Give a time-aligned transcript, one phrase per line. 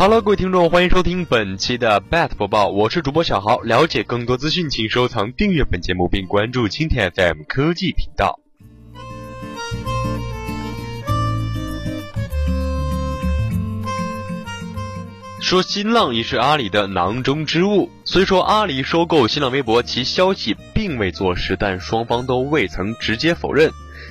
[0.00, 3.60] 哈喽各位听众，欢迎收听本期的 BAT 播报，我是主播小豪。
[3.60, 8.40] 了解更多资讯，请收藏、订阅本节目，并关注蜻蜓 FM 科技频道。
[15.42, 17.90] 说新浪已是阿里的囊中之物。
[18.06, 23.70] 虽说阿里收购新浪微博，其消息并未坐实，但双方都未曾直接否认。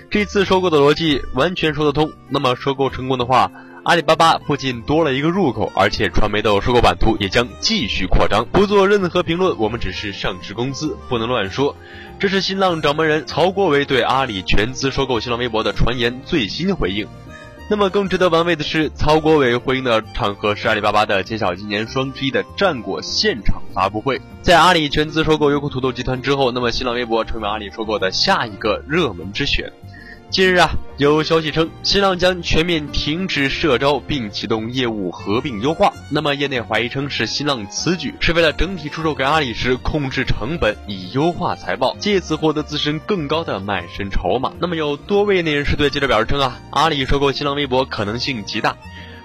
[0.09, 2.11] 这次收购的逻辑完全说得通。
[2.29, 3.51] 那么收购成功的话，
[3.83, 8.45] 阿里巴巴不仅多了一个入口，而且传媒的收购版图也将继续扩张。
[8.51, 11.75] 不做任何评论，我们只是上市公司，不能乱说。
[12.19, 17.07] 这是新浪掌门人曹国伟对阿里全资收购新浪微博的传言最新回应。
[17.71, 24.19] 那么更值得玩味的是，曹国伟回应的场合是阿里巴巴的揭晓今年双十一的战果现场发布会。
[24.41, 29.71] 在阿里全资收购优酷土豆集团之后，那么新浪微博成为阿里收购的下一个热门之选。
[30.29, 35.91] 近日啊，有消息称新浪将全面停止社招，并启动业务合并优化。
[36.11, 44.53] 那么业内怀疑称是新浪此举是为了整体出售给阿里时控制成本，以优化财报，借此获得自身更高的卖身筹码。
[44.59, 48.77] 那么有多位内人士对记者表示称啊，阿里收购新浪微博可能性极大，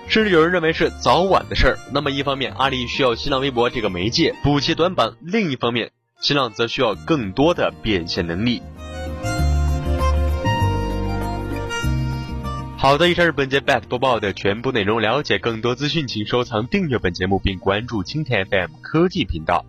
[0.08, 1.78] 甚至有人认为是早晚的事儿。
[1.92, 5.90] 那么一方面，阿里需要新浪微博这个媒介补齐短板；另一方面，
[6.22, 8.62] 新浪则需要更多的变现能力。
[12.84, 15.00] 好的，以上是本节 bat 播报的全部内容。
[15.00, 19.64] 了解更多资讯，请收藏、订阅本节目，并关注青田 FM 科技频道。